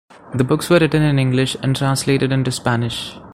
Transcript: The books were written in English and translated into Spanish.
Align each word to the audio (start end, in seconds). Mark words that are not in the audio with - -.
The 0.33 0.43
books 0.43 0.67
were 0.67 0.79
written 0.79 1.03
in 1.03 1.19
English 1.19 1.55
and 1.61 1.75
translated 1.75 2.31
into 2.31 2.51
Spanish. 2.51 3.19